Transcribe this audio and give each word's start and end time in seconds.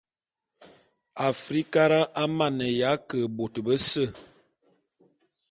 Afrikara 1.29 1.99
a 2.21 2.23
maneya 2.37 2.91
ke 3.09 3.19
bôt 3.37 3.55
bese. 3.65 4.03